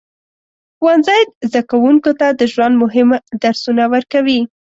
ښوونځی 0.77 1.21
زده 1.49 1.61
کوونکو 1.69 2.11
ته 2.19 2.27
د 2.39 2.41
ژوند 2.53 2.75
مهم 2.83 3.09
درسونه 3.43 3.83
ورکوي. 3.93 4.41